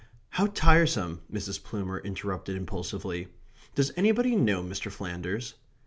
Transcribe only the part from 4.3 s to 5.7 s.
know Mr. Flanders?"